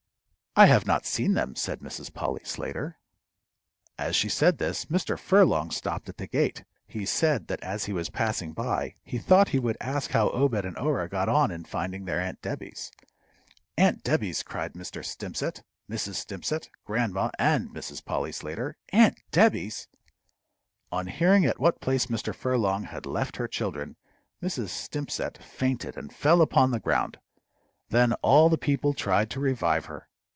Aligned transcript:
"I 0.53 0.65
have 0.65 0.85
not 0.85 1.05
seen 1.05 1.33
them," 1.33 1.55
said 1.55 1.79
Mrs. 1.79 2.13
Polly 2.13 2.41
Slater. 2.43 2.97
As 3.97 4.17
she 4.17 4.27
said 4.27 4.57
this, 4.57 4.83
Mr. 4.87 5.17
Furlong 5.17 5.71
stopped 5.71 6.09
at 6.09 6.17
the 6.17 6.27
gate. 6.27 6.65
He 6.85 7.05
said 7.05 7.47
that 7.47 7.61
as 7.63 7.85
he 7.85 7.93
was 7.93 8.09
passing 8.09 8.51
by 8.51 8.95
he 9.01 9.17
thought 9.17 9.47
he 9.55 9.59
would 9.59 9.77
ask 9.79 10.11
how 10.11 10.27
Obed 10.31 10.65
and 10.65 10.77
Orah 10.77 11.07
got 11.07 11.29
on 11.29 11.51
in 11.51 11.63
finding 11.63 12.03
their 12.03 12.19
aunt 12.19 12.41
Debby's. 12.41 12.91
"Aunt 13.77 14.03
Debby's!" 14.03 14.43
cried 14.43 14.73
Mr. 14.73 15.05
Stimpcett, 15.05 15.63
Mrs. 15.89 16.15
Stimpcett, 16.15 16.67
grandma, 16.83 17.31
and 17.39 17.69
Mrs. 17.73 18.03
Polly 18.03 18.33
Slater 18.33 18.75
"Aunt 18.89 19.21
Debby's!" 19.31 19.87
On 20.91 21.07
hearing 21.07 21.45
at 21.45 21.61
what 21.61 21.79
place 21.79 22.07
Mr. 22.07 22.35
Furlong 22.35 22.83
had 22.83 23.05
left 23.05 23.37
her 23.37 23.47
children, 23.47 23.95
Mrs. 24.43 24.67
Stimpcett 24.67 25.37
fainted 25.41 25.95
and 25.95 26.13
fell 26.13 26.41
upon 26.41 26.71
the 26.71 26.81
ground. 26.81 27.19
Then 27.87 28.11
all 28.15 28.49
the 28.49 28.57
people 28.57 28.93
tried 28.93 29.29
to 29.29 29.39
revive 29.39 29.85
her. 29.85 30.09